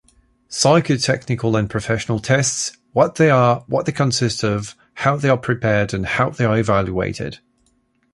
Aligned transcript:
Psycho-technical 0.49 1.55
and 1.55 1.69
professional 1.69 2.17
tests: 2.17 2.75
what 2.91 3.13
they 3.17 3.29
are, 3.29 3.63
what 3.67 3.85
they 3.85 3.91
consist 3.91 4.43
of, 4.43 4.73
how 4.95 5.15
they 5.15 5.29
are 5.29 5.37
prepared 5.37 5.93
and 5.93 6.07
how 6.07 6.31
they 6.31 6.43
are 6.43 6.57
evaluated. 6.57 7.37